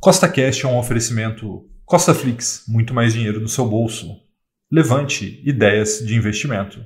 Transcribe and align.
Costa 0.00 0.28
Cash 0.28 0.62
é 0.62 0.68
um 0.68 0.78
oferecimento 0.78 1.68
Costa 1.84 2.14
Flix, 2.14 2.62
muito 2.68 2.94
mais 2.94 3.14
dinheiro 3.14 3.40
no 3.40 3.48
seu 3.48 3.66
bolso. 3.66 4.20
Levante 4.70 5.42
ideias 5.44 5.98
de 5.98 6.14
investimento. 6.14 6.84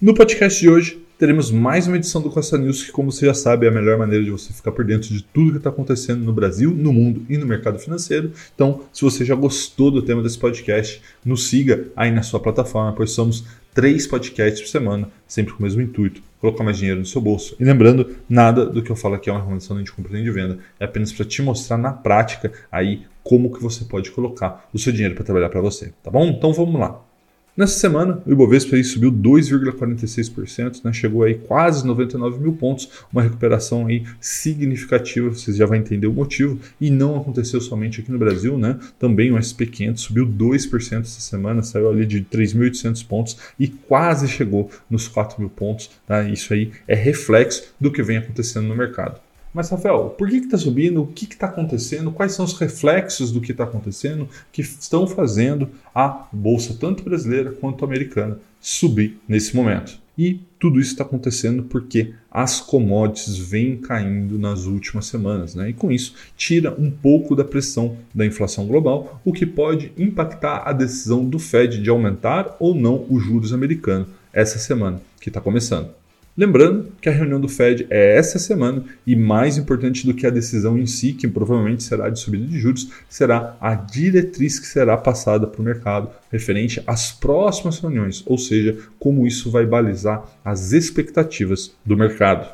No 0.00 0.12
podcast 0.12 0.58
de 0.58 0.68
hoje, 0.68 1.06
teremos 1.18 1.50
mais 1.50 1.86
uma 1.86 1.96
edição 1.96 2.20
do 2.20 2.30
Costa 2.30 2.58
News, 2.58 2.84
que, 2.84 2.92
como 2.92 3.12
você 3.12 3.26
já 3.26 3.34
sabe, 3.34 3.66
é 3.66 3.68
a 3.68 3.72
melhor 3.72 3.98
maneira 3.98 4.24
de 4.24 4.30
você 4.30 4.52
ficar 4.52 4.72
por 4.72 4.84
dentro 4.84 5.08
de 5.08 5.22
tudo 5.22 5.52
que 5.52 5.56
está 5.58 5.70
acontecendo 5.70 6.24
no 6.24 6.32
Brasil, 6.32 6.70
no 6.70 6.92
mundo 6.92 7.24
e 7.28 7.38
no 7.38 7.46
mercado 7.46 7.78
financeiro. 7.78 8.32
Então, 8.54 8.82
se 8.92 9.02
você 9.02 9.24
já 9.24 9.34
gostou 9.34 9.90
do 9.90 10.02
tema 10.02 10.22
desse 10.22 10.38
podcast, 10.38 11.00
nos 11.24 11.48
siga 11.48 11.88
aí 11.96 12.10
na 12.10 12.22
sua 12.22 12.40
plataforma, 12.40 12.92
pois 12.92 13.12
somos 13.12 13.44
três 13.74 14.06
podcasts 14.06 14.60
por 14.60 14.68
semana, 14.68 15.08
sempre 15.26 15.52
com 15.52 15.60
o 15.60 15.62
mesmo 15.62 15.80
intuito, 15.80 16.22
colocar 16.40 16.64
mais 16.64 16.76
dinheiro 16.76 17.00
no 17.00 17.06
seu 17.06 17.20
bolso. 17.20 17.56
E 17.58 17.64
lembrando, 17.64 18.16
nada 18.28 18.66
do 18.66 18.82
que 18.82 18.90
eu 18.90 18.96
falo 18.96 19.14
aqui 19.14 19.30
é 19.30 19.32
uma 19.32 19.38
recomendação 19.38 19.82
de 19.82 19.92
compra 19.92 20.12
nem 20.12 20.24
de 20.24 20.30
venda, 20.30 20.58
é 20.78 20.84
apenas 20.84 21.12
para 21.12 21.24
te 21.24 21.40
mostrar 21.40 21.78
na 21.78 21.92
prática 21.92 22.52
aí 22.70 23.02
como 23.22 23.52
que 23.52 23.62
você 23.62 23.84
pode 23.84 24.10
colocar 24.10 24.68
o 24.72 24.78
seu 24.78 24.92
dinheiro 24.92 25.14
para 25.14 25.24
trabalhar 25.24 25.48
para 25.48 25.60
você, 25.60 25.92
tá 26.02 26.10
bom? 26.10 26.26
Então 26.26 26.52
vamos 26.52 26.78
lá. 26.80 27.11
Nessa 27.54 27.78
semana, 27.78 28.18
o 28.24 28.32
Ibovespa 28.32 28.76
aí 28.76 28.82
subiu 28.82 29.12
2,46%, 29.12 30.80
né? 30.82 30.90
chegou 30.90 31.22
aí 31.22 31.34
quase 31.34 31.86
99 31.86 32.40
mil 32.40 32.54
pontos, 32.54 32.88
uma 33.12 33.20
recuperação 33.20 33.86
aí 33.86 34.06
significativa, 34.18 35.28
vocês 35.28 35.58
já 35.58 35.66
vão 35.66 35.76
entender 35.76 36.06
o 36.06 36.14
motivo, 36.14 36.58
e 36.80 36.90
não 36.90 37.14
aconteceu 37.14 37.60
somente 37.60 38.00
aqui 38.00 38.10
no 38.10 38.18
Brasil, 38.18 38.56
né? 38.56 38.80
também 38.98 39.30
o 39.30 39.36
SP500 39.36 39.98
subiu 39.98 40.26
2% 40.26 41.00
essa 41.00 41.20
semana, 41.20 41.62
saiu 41.62 41.90
ali 41.90 42.06
de 42.06 42.22
3.800 42.22 43.06
pontos 43.06 43.36
e 43.60 43.68
quase 43.68 44.28
chegou 44.28 44.70
nos 44.88 45.06
4 45.06 45.38
mil 45.38 45.50
pontos, 45.50 45.90
tá? 46.06 46.22
isso 46.22 46.54
aí 46.54 46.72
é 46.88 46.94
reflexo 46.94 47.64
do 47.78 47.92
que 47.92 48.02
vem 48.02 48.16
acontecendo 48.16 48.66
no 48.66 48.74
mercado. 48.74 49.20
Mas, 49.52 49.68
Rafael, 49.68 50.14
por 50.16 50.28
que 50.28 50.36
está 50.36 50.56
subindo? 50.56 51.02
O 51.02 51.06
que 51.06 51.24
está 51.24 51.46
acontecendo? 51.46 52.10
Quais 52.10 52.32
são 52.32 52.44
os 52.44 52.58
reflexos 52.58 53.30
do 53.30 53.40
que 53.40 53.52
está 53.52 53.64
acontecendo 53.64 54.28
que 54.50 54.62
estão 54.62 55.06
fazendo 55.06 55.68
a 55.94 56.26
bolsa, 56.32 56.74
tanto 56.78 57.02
brasileira 57.02 57.52
quanto 57.52 57.84
americana, 57.84 58.38
subir 58.60 59.18
nesse 59.28 59.54
momento? 59.54 60.00
E 60.16 60.40
tudo 60.58 60.78
isso 60.78 60.92
está 60.92 61.04
acontecendo 61.04 61.64
porque 61.64 62.14
as 62.30 62.60
commodities 62.60 63.36
vêm 63.36 63.76
caindo 63.76 64.38
nas 64.38 64.64
últimas 64.64 65.06
semanas, 65.06 65.54
né? 65.54 65.70
E 65.70 65.72
com 65.72 65.90
isso 65.90 66.14
tira 66.36 66.74
um 66.78 66.90
pouco 66.90 67.34
da 67.34 67.44
pressão 67.44 67.96
da 68.14 68.24
inflação 68.24 68.66
global, 68.66 69.20
o 69.24 69.32
que 69.32 69.46
pode 69.46 69.92
impactar 69.96 70.62
a 70.66 70.72
decisão 70.72 71.24
do 71.24 71.38
Fed 71.38 71.80
de 71.80 71.90
aumentar 71.90 72.56
ou 72.60 72.74
não 72.74 73.06
os 73.08 73.22
juros 73.22 73.52
americanos 73.52 74.08
essa 74.32 74.58
semana 74.58 75.00
que 75.20 75.28
está 75.28 75.40
começando. 75.40 76.01
Lembrando 76.34 76.92
que 76.98 77.10
a 77.10 77.12
reunião 77.12 77.38
do 77.38 77.46
Fed 77.46 77.86
é 77.90 78.16
essa 78.16 78.38
semana 78.38 78.84
e 79.06 79.14
mais 79.14 79.58
importante 79.58 80.06
do 80.06 80.14
que 80.14 80.26
a 80.26 80.30
decisão 80.30 80.78
em 80.78 80.86
si, 80.86 81.12
que 81.12 81.28
provavelmente 81.28 81.82
será 81.82 82.08
de 82.08 82.18
subida 82.18 82.46
de 82.46 82.58
juros, 82.58 82.88
será 83.06 83.54
a 83.60 83.74
diretriz 83.74 84.58
que 84.58 84.66
será 84.66 84.96
passada 84.96 85.46
para 85.46 85.60
o 85.60 85.64
mercado 85.64 86.08
referente 86.30 86.82
às 86.86 87.12
próximas 87.12 87.78
reuniões, 87.80 88.22
ou 88.26 88.38
seja, 88.38 88.78
como 88.98 89.26
isso 89.26 89.50
vai 89.50 89.66
balizar 89.66 90.24
as 90.42 90.72
expectativas 90.72 91.74
do 91.84 91.98
mercado. 91.98 92.48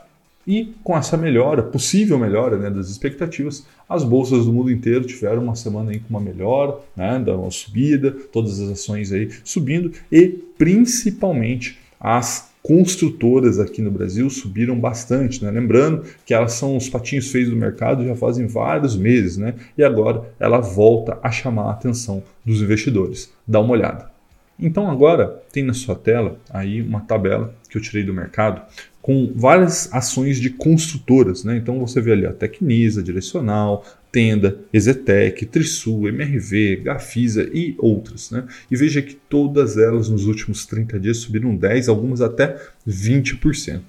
E 0.44 0.74
com 0.82 0.96
essa 0.96 1.16
melhora, 1.16 1.62
possível 1.62 2.18
melhora 2.18 2.56
né, 2.56 2.70
das 2.70 2.88
expectativas, 2.88 3.64
as 3.88 4.02
bolsas 4.02 4.46
do 4.46 4.52
mundo 4.52 4.72
inteiro 4.72 5.04
tiveram 5.04 5.44
uma 5.44 5.54
semana 5.54 5.92
aí 5.92 6.00
com 6.00 6.08
uma 6.10 6.20
melhora, 6.20 6.74
né, 6.96 7.16
uma 7.18 7.50
subida, 7.50 8.10
todas 8.32 8.58
as 8.58 8.70
ações 8.70 9.12
aí 9.12 9.30
subindo 9.44 9.92
e 10.10 10.26
principalmente 10.56 11.78
as 12.00 12.48
construtoras 12.62 13.58
aqui 13.58 13.80
no 13.80 13.90
Brasil 13.90 14.28
subiram 14.28 14.78
bastante, 14.78 15.44
né? 15.44 15.50
Lembrando 15.50 16.04
que 16.24 16.34
elas 16.34 16.52
são 16.52 16.76
os 16.76 16.88
patinhos 16.88 17.30
feios 17.30 17.50
do 17.50 17.56
mercado 17.56 18.04
já 18.04 18.14
fazem 18.14 18.46
vários 18.46 18.96
meses, 18.96 19.36
né? 19.36 19.54
E 19.76 19.82
agora 19.82 20.22
ela 20.38 20.60
volta 20.60 21.18
a 21.22 21.30
chamar 21.30 21.68
a 21.68 21.72
atenção 21.72 22.22
dos 22.44 22.60
investidores. 22.60 23.32
Dá 23.46 23.60
uma 23.60 23.72
olhada. 23.72 24.17
Então 24.58 24.90
agora 24.90 25.42
tem 25.52 25.62
na 25.62 25.74
sua 25.74 25.94
tela 25.94 26.38
aí 26.50 26.82
uma 26.82 27.00
tabela 27.00 27.54
que 27.70 27.76
eu 27.76 27.82
tirei 27.82 28.02
do 28.02 28.12
mercado 28.12 28.62
com 29.00 29.32
várias 29.34 29.88
ações 29.92 30.38
de 30.38 30.50
construtoras, 30.50 31.42
né? 31.42 31.56
Então 31.56 31.78
você 31.78 32.00
vê 32.00 32.12
ali 32.12 32.26
a 32.26 32.32
Tecnisa, 32.32 33.02
Direcional, 33.02 33.82
Tenda, 34.12 34.60
Exetec, 34.72 35.46
Trisul, 35.46 36.08
MRV, 36.08 36.82
Gafisa 36.84 37.48
e 37.52 37.74
outras. 37.78 38.30
Né? 38.30 38.44
E 38.70 38.76
veja 38.76 39.00
que 39.00 39.14
todas 39.14 39.78
elas 39.78 40.08
nos 40.08 40.26
últimos 40.26 40.66
30 40.66 40.98
dias 40.98 41.18
subiram 41.18 41.56
10, 41.56 41.88
algumas 41.88 42.20
até 42.20 42.60
20%. 42.86 43.80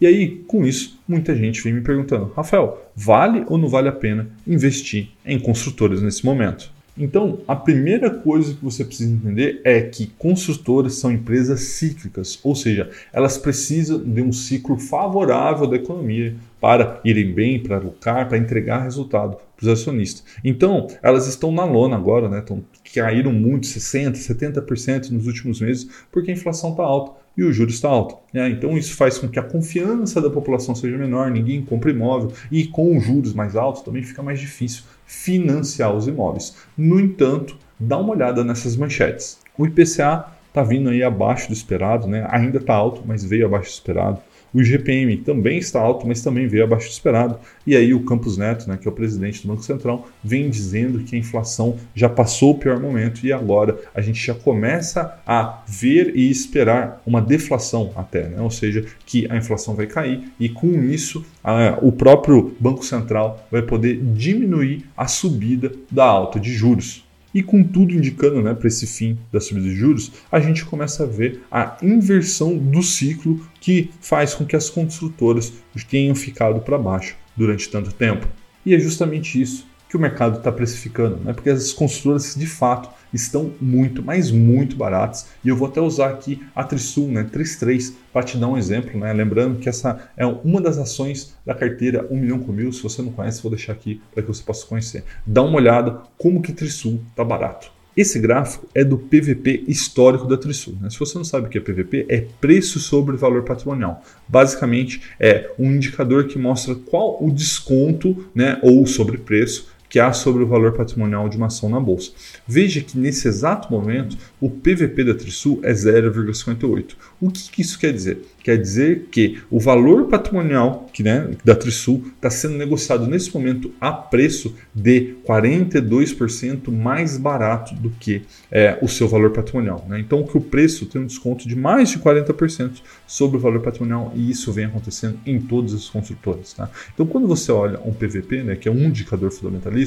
E 0.00 0.06
aí, 0.06 0.44
com 0.46 0.64
isso, 0.64 1.00
muita 1.08 1.34
gente 1.34 1.62
vem 1.62 1.72
me 1.72 1.80
perguntando: 1.80 2.32
Rafael, 2.36 2.90
vale 2.94 3.44
ou 3.48 3.58
não 3.58 3.68
vale 3.68 3.88
a 3.88 3.92
pena 3.92 4.28
investir 4.46 5.10
em 5.24 5.38
construtoras 5.38 6.02
nesse 6.02 6.24
momento? 6.24 6.70
Então, 6.98 7.38
a 7.46 7.54
primeira 7.54 8.10
coisa 8.10 8.52
que 8.52 8.64
você 8.64 8.84
precisa 8.84 9.12
entender 9.12 9.60
é 9.64 9.80
que 9.82 10.08
construtoras 10.18 10.94
são 10.94 11.12
empresas 11.12 11.60
cíclicas, 11.60 12.38
ou 12.42 12.54
seja, 12.54 12.90
elas 13.12 13.38
precisam 13.38 13.98
de 13.98 14.20
um 14.20 14.32
ciclo 14.32 14.78
favorável 14.78 15.66
da 15.66 15.76
economia 15.76 16.34
para 16.60 17.00
irem 17.04 17.32
bem, 17.32 17.62
para 17.62 17.78
lucrar, 17.78 18.28
para 18.28 18.36
entregar 18.36 18.82
resultado 18.82 19.36
para 19.56 19.62
os 19.62 19.68
acionistas. 19.68 20.24
Então, 20.44 20.88
elas 21.02 21.26
estão 21.26 21.52
na 21.52 21.64
lona 21.64 21.96
agora, 21.96 22.28
né? 22.28 22.40
Então, 22.44 22.64
caíram 22.94 23.32
muito, 23.32 23.66
60%, 23.66 24.14
70% 24.14 25.10
nos 25.10 25.26
últimos 25.26 25.60
meses, 25.60 25.88
porque 26.10 26.30
a 26.30 26.34
inflação 26.34 26.70
está 26.70 26.82
alta 26.82 27.12
e 27.38 27.44
o 27.44 27.52
juros 27.52 27.74
está 27.74 27.88
alto. 27.88 28.16
Né? 28.34 28.50
Então 28.50 28.76
isso 28.76 28.96
faz 28.96 29.16
com 29.16 29.28
que 29.28 29.38
a 29.38 29.42
confiança 29.42 30.20
da 30.20 30.28
população 30.28 30.74
seja 30.74 30.98
menor, 30.98 31.30
ninguém 31.30 31.62
compra 31.62 31.92
imóvel 31.92 32.32
e 32.50 32.66
com 32.66 32.96
os 32.96 33.04
juros 33.04 33.32
mais 33.32 33.54
altos 33.54 33.82
também 33.82 34.02
fica 34.02 34.22
mais 34.24 34.40
difícil 34.40 34.82
financiar 35.06 35.94
os 35.94 36.08
imóveis. 36.08 36.56
No 36.76 36.98
entanto, 36.98 37.56
dá 37.78 37.96
uma 37.96 38.12
olhada 38.12 38.42
nessas 38.42 38.76
manchetes. 38.76 39.38
O 39.56 39.64
IPCA 39.64 40.26
está 40.48 40.62
vindo 40.64 40.90
aí 40.90 41.02
abaixo 41.04 41.46
do 41.46 41.54
esperado, 41.54 42.08
né? 42.08 42.26
ainda 42.28 42.58
está 42.58 42.74
alto, 42.74 43.02
mas 43.06 43.24
veio 43.24 43.46
abaixo 43.46 43.70
do 43.70 43.74
esperado. 43.74 44.20
O 44.52 44.60
IGPM 44.60 45.18
também 45.18 45.58
está 45.58 45.80
alto, 45.80 46.06
mas 46.06 46.22
também 46.22 46.46
veio 46.46 46.64
abaixo 46.64 46.88
do 46.88 46.92
esperado. 46.92 47.38
E 47.66 47.76
aí 47.76 47.92
o 47.92 48.04
Campos 48.04 48.36
Neto, 48.36 48.68
né, 48.68 48.78
que 48.80 48.88
é 48.88 48.90
o 48.90 48.94
presidente 48.94 49.42
do 49.42 49.48
Banco 49.48 49.62
Central, 49.62 50.08
vem 50.22 50.48
dizendo 50.48 51.00
que 51.00 51.14
a 51.14 51.18
inflação 51.18 51.76
já 51.94 52.08
passou 52.08 52.52
o 52.52 52.58
pior 52.58 52.80
momento 52.80 53.24
e 53.24 53.32
agora 53.32 53.78
a 53.94 54.00
gente 54.00 54.24
já 54.24 54.34
começa 54.34 55.20
a 55.26 55.62
ver 55.66 56.12
e 56.16 56.30
esperar 56.30 57.02
uma 57.06 57.20
deflação 57.20 57.92
até, 57.96 58.28
né? 58.28 58.40
ou 58.40 58.50
seja, 58.50 58.84
que 59.04 59.30
a 59.30 59.36
inflação 59.36 59.74
vai 59.74 59.86
cair 59.86 60.32
e 60.38 60.48
com 60.48 60.82
isso 60.84 61.24
a, 61.42 61.78
o 61.82 61.92
próprio 61.92 62.56
Banco 62.58 62.84
Central 62.84 63.46
vai 63.50 63.62
poder 63.62 64.00
diminuir 64.02 64.84
a 64.96 65.06
subida 65.06 65.72
da 65.90 66.04
alta 66.04 66.40
de 66.40 66.52
juros. 66.52 67.07
E 67.38 67.42
com 67.44 67.62
tudo 67.62 67.94
indicando 67.94 68.42
né, 68.42 68.52
para 68.52 68.66
esse 68.66 68.84
fim 68.84 69.16
da 69.32 69.40
subida 69.40 69.68
de 69.68 69.76
juros, 69.76 70.10
a 70.28 70.40
gente 70.40 70.64
começa 70.64 71.04
a 71.04 71.06
ver 71.06 71.40
a 71.48 71.76
inversão 71.80 72.58
do 72.58 72.82
ciclo 72.82 73.40
que 73.60 73.92
faz 74.00 74.34
com 74.34 74.44
que 74.44 74.56
as 74.56 74.68
construtoras 74.68 75.52
tenham 75.88 76.16
ficado 76.16 76.58
para 76.58 76.76
baixo 76.76 77.14
durante 77.36 77.68
tanto 77.68 77.92
tempo. 77.92 78.26
E 78.66 78.74
é 78.74 78.78
justamente 78.80 79.40
isso 79.40 79.68
que 79.88 79.96
o 79.96 80.00
mercado 80.00 80.38
está 80.38 80.50
precificando, 80.50 81.18
né? 81.18 81.32
porque 81.32 81.48
as 81.48 81.72
construtoras 81.72 82.34
de 82.34 82.46
fato 82.48 82.90
estão 83.12 83.52
muito, 83.60 84.02
mas 84.02 84.30
muito 84.30 84.76
baratas. 84.76 85.28
E 85.44 85.48
eu 85.48 85.56
vou 85.56 85.68
até 85.68 85.80
usar 85.80 86.10
aqui 86.10 86.42
a 86.54 86.64
Trisul, 86.64 87.08
né, 87.08 87.24
33, 87.24 87.94
para 88.12 88.22
te 88.22 88.36
dar 88.36 88.48
um 88.48 88.56
exemplo. 88.56 88.98
Né? 88.98 89.12
Lembrando 89.12 89.58
que 89.58 89.68
essa 89.68 90.10
é 90.16 90.26
uma 90.26 90.60
das 90.60 90.78
ações 90.78 91.34
da 91.44 91.54
carteira 91.54 92.06
1 92.10 92.16
milhão 92.16 92.38
com 92.38 92.52
mil. 92.52 92.72
Se 92.72 92.82
você 92.82 93.02
não 93.02 93.12
conhece, 93.12 93.42
vou 93.42 93.50
deixar 93.50 93.72
aqui 93.72 94.00
para 94.12 94.22
que 94.22 94.28
você 94.28 94.42
possa 94.42 94.66
conhecer. 94.66 95.04
Dá 95.26 95.42
uma 95.42 95.56
olhada 95.56 96.02
como 96.16 96.42
que 96.42 96.52
Trisul 96.52 97.00
está 97.10 97.24
barato. 97.24 97.78
Esse 97.98 98.20
gráfico 98.20 98.68
é 98.72 98.84
do 98.84 98.96
PVP 98.96 99.64
histórico 99.66 100.24
da 100.24 100.36
Trisul. 100.36 100.76
Né? 100.80 100.88
Se 100.88 101.00
você 101.00 101.18
não 101.18 101.24
sabe 101.24 101.48
o 101.48 101.50
que 101.50 101.58
é 101.58 101.60
PVP, 101.60 102.06
é 102.08 102.26
preço 102.40 102.78
sobre 102.78 103.16
valor 103.16 103.42
patrimonial. 103.42 104.04
Basicamente, 104.28 105.02
é 105.18 105.50
um 105.58 105.72
indicador 105.72 106.28
que 106.28 106.38
mostra 106.38 106.76
qual 106.76 107.18
o 107.20 107.28
desconto 107.28 108.28
né, 108.32 108.56
ou 108.62 108.86
sobrepreço 108.86 109.66
que 109.88 109.98
há 109.98 110.12
sobre 110.12 110.42
o 110.42 110.46
valor 110.46 110.72
patrimonial 110.72 111.28
de 111.28 111.36
uma 111.36 111.46
ação 111.46 111.68
na 111.68 111.80
bolsa. 111.80 112.12
Veja 112.46 112.80
que 112.80 112.98
nesse 112.98 113.26
exato 113.26 113.70
momento 113.72 114.16
o 114.40 114.50
PVP 114.50 115.04
da 115.04 115.14
Trisul 115.14 115.60
é 115.62 115.72
0,58. 115.72 116.94
O 117.20 117.30
que, 117.30 117.50
que 117.50 117.62
isso 117.62 117.78
quer 117.78 117.92
dizer? 117.92 118.20
Quer 118.42 118.56
dizer 118.56 119.08
que 119.10 119.38
o 119.50 119.58
valor 119.58 120.06
patrimonial 120.06 120.88
que, 120.92 121.02
né, 121.02 121.30
da 121.44 121.54
Trisul 121.54 122.04
está 122.16 122.30
sendo 122.30 122.56
negociado 122.56 123.06
nesse 123.06 123.32
momento 123.34 123.72
a 123.80 123.92
preço 123.92 124.54
de 124.74 125.16
42% 125.26 126.70
mais 126.70 127.16
barato 127.16 127.74
do 127.74 127.90
que 127.90 128.22
é, 128.50 128.78
o 128.80 128.88
seu 128.88 129.08
valor 129.08 129.30
patrimonial. 129.30 129.84
Né? 129.88 130.00
Então, 130.00 130.22
que 130.22 130.36
o 130.36 130.40
preço 130.40 130.86
tem 130.86 131.02
um 131.02 131.06
desconto 131.06 131.46
de 131.46 131.56
mais 131.56 131.90
de 131.90 131.98
40% 131.98 132.80
sobre 133.06 133.36
o 133.36 133.40
valor 133.40 133.60
patrimonial 133.60 134.12
e 134.14 134.30
isso 134.30 134.52
vem 134.52 134.66
acontecendo 134.66 135.18
em 135.26 135.40
todas 135.40 135.74
as 135.74 135.88
construtoras. 135.88 136.52
Tá? 136.52 136.70
Então, 136.94 137.06
quando 137.06 137.26
você 137.26 137.52
olha 137.52 137.78
um 137.84 137.92
PVP, 137.92 138.42
né, 138.42 138.56
que 138.56 138.68
é 138.68 138.72
um 138.72 138.84
indicador 138.84 139.30
fundamentalista, 139.30 139.77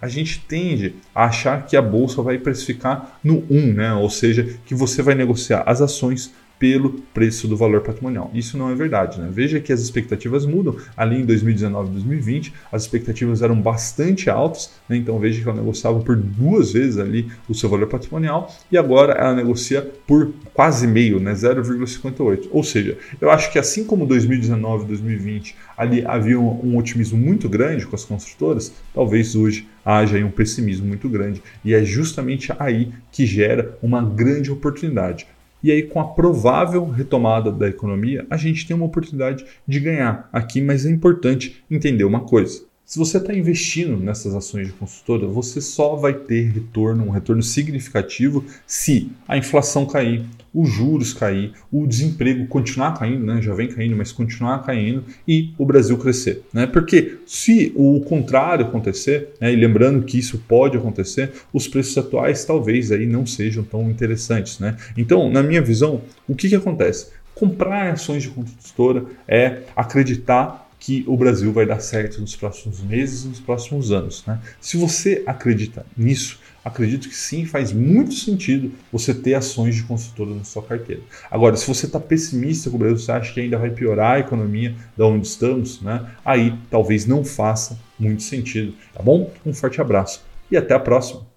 a 0.00 0.08
gente 0.08 0.40
tende 0.40 0.94
a 1.14 1.24
achar 1.24 1.66
que 1.66 1.76
a 1.76 1.82
bolsa 1.82 2.22
vai 2.22 2.38
precificar 2.38 3.18
no 3.22 3.44
1, 3.50 3.72
né? 3.74 3.94
ou 3.94 4.10
seja, 4.10 4.58
que 4.64 4.74
você 4.74 5.02
vai 5.02 5.14
negociar 5.14 5.62
as 5.66 5.80
ações 5.80 6.32
pelo 6.58 6.90
preço 7.12 7.46
do 7.46 7.56
valor 7.56 7.82
patrimonial. 7.82 8.30
Isso 8.32 8.56
não 8.56 8.70
é 8.70 8.74
verdade. 8.74 9.20
Né? 9.20 9.28
Veja 9.30 9.60
que 9.60 9.72
as 9.72 9.80
expectativas 9.80 10.46
mudam. 10.46 10.76
Ali 10.96 11.20
em 11.20 11.26
2019 11.26 11.90
e 11.90 11.92
2020, 11.92 12.52
as 12.72 12.82
expectativas 12.82 13.42
eram 13.42 13.60
bastante 13.60 14.30
altas, 14.30 14.72
né? 14.88 14.96
então 14.96 15.18
veja 15.18 15.42
que 15.42 15.48
ela 15.48 15.58
negociava 15.58 16.00
por 16.00 16.16
duas 16.16 16.72
vezes 16.72 16.98
ali 16.98 17.30
o 17.48 17.54
seu 17.54 17.68
valor 17.68 17.88
patrimonial 17.88 18.54
e 18.70 18.78
agora 18.78 19.12
ela 19.12 19.34
negocia 19.34 19.82
por 20.06 20.32
quase 20.54 20.86
meio, 20.86 21.20
né? 21.20 21.32
0,58. 21.32 22.48
Ou 22.50 22.62
seja, 22.62 22.96
eu 23.20 23.30
acho 23.30 23.52
que 23.52 23.58
assim 23.58 23.84
como 23.84 24.06
2019 24.06 24.84
e 24.84 24.88
2020 24.88 25.56
ali 25.76 26.04
havia 26.06 26.40
um, 26.40 26.60
um 26.64 26.76
otimismo 26.78 27.18
muito 27.18 27.48
grande 27.48 27.86
com 27.86 27.94
as 27.94 28.04
construtoras, 28.04 28.72
talvez 28.94 29.34
hoje 29.34 29.68
haja 29.84 30.18
um 30.24 30.30
pessimismo 30.30 30.86
muito 30.86 31.08
grande. 31.08 31.42
E 31.64 31.74
é 31.74 31.84
justamente 31.84 32.52
aí 32.58 32.90
que 33.12 33.26
gera 33.26 33.78
uma 33.82 34.02
grande 34.02 34.50
oportunidade. 34.50 35.26
E 35.66 35.72
aí, 35.72 35.82
com 35.82 35.98
a 35.98 36.04
provável 36.04 36.88
retomada 36.88 37.50
da 37.50 37.66
economia, 37.68 38.24
a 38.30 38.36
gente 38.36 38.64
tem 38.64 38.76
uma 38.76 38.86
oportunidade 38.86 39.44
de 39.66 39.80
ganhar 39.80 40.28
aqui, 40.32 40.60
mas 40.60 40.86
é 40.86 40.90
importante 40.90 41.64
entender 41.68 42.04
uma 42.04 42.20
coisa. 42.20 42.62
Se 42.86 43.00
você 43.00 43.18
está 43.18 43.34
investindo 43.34 43.96
nessas 43.96 44.32
ações 44.32 44.68
de 44.68 44.72
consultora, 44.72 45.26
você 45.26 45.60
só 45.60 45.96
vai 45.96 46.14
ter 46.14 46.52
retorno, 46.52 47.04
um 47.04 47.10
retorno 47.10 47.42
significativo, 47.42 48.44
se 48.64 49.10
a 49.26 49.36
inflação 49.36 49.84
cair, 49.84 50.24
os 50.54 50.70
juros 50.70 51.12
cair, 51.12 51.52
o 51.72 51.84
desemprego 51.84 52.46
continuar 52.46 52.96
caindo, 52.96 53.26
né? 53.26 53.42
já 53.42 53.52
vem 53.54 53.66
caindo, 53.66 53.96
mas 53.96 54.12
continuar 54.12 54.64
caindo 54.64 55.02
e 55.26 55.52
o 55.58 55.66
Brasil 55.66 55.98
crescer. 55.98 56.44
Né? 56.52 56.64
Porque 56.64 57.18
se 57.26 57.72
o 57.74 58.02
contrário 58.02 58.64
acontecer, 58.64 59.30
né? 59.40 59.52
e 59.52 59.56
lembrando 59.56 60.04
que 60.04 60.16
isso 60.16 60.38
pode 60.46 60.76
acontecer, 60.76 61.32
os 61.52 61.66
preços 61.66 61.98
atuais 61.98 62.44
talvez 62.44 62.92
aí 62.92 63.04
não 63.04 63.26
sejam 63.26 63.64
tão 63.64 63.90
interessantes. 63.90 64.60
Né? 64.60 64.76
Então, 64.96 65.28
na 65.28 65.42
minha 65.42 65.60
visão, 65.60 66.02
o 66.28 66.36
que, 66.36 66.48
que 66.48 66.54
acontece? 66.54 67.08
Comprar 67.34 67.90
ações 67.90 68.22
de 68.22 68.28
consultora 68.28 69.04
é 69.26 69.62
acreditar 69.74 70.65
que 70.78 71.04
o 71.06 71.16
Brasil 71.16 71.52
vai 71.52 71.66
dar 71.66 71.80
certo 71.80 72.20
nos 72.20 72.36
próximos 72.36 72.80
meses, 72.80 73.24
nos 73.24 73.40
próximos 73.40 73.90
anos. 73.90 74.24
Né? 74.26 74.38
Se 74.60 74.76
você 74.76 75.22
acredita 75.26 75.86
nisso, 75.96 76.38
acredito 76.64 77.08
que 77.08 77.14
sim, 77.14 77.44
faz 77.44 77.72
muito 77.72 78.14
sentido 78.14 78.72
você 78.92 79.14
ter 79.14 79.34
ações 79.34 79.74
de 79.74 79.82
consultora 79.84 80.34
na 80.34 80.44
sua 80.44 80.62
carteira. 80.62 81.02
Agora, 81.30 81.56
se 81.56 81.66
você 81.66 81.86
está 81.86 82.00
pessimista 82.00 82.70
com 82.70 82.76
o 82.76 82.78
Brasil, 82.78 82.98
você 82.98 83.12
acha 83.12 83.32
que 83.32 83.40
ainda 83.40 83.58
vai 83.58 83.70
piorar 83.70 84.16
a 84.16 84.20
economia 84.20 84.74
da 84.96 85.06
onde 85.06 85.26
estamos, 85.26 85.80
né? 85.80 86.10
aí 86.24 86.54
talvez 86.70 87.06
não 87.06 87.24
faça 87.24 87.78
muito 87.98 88.22
sentido. 88.22 88.74
Tá 88.92 89.02
bom? 89.02 89.30
Um 89.44 89.52
forte 89.52 89.80
abraço 89.80 90.24
e 90.50 90.56
até 90.56 90.74
a 90.74 90.80
próxima. 90.80 91.35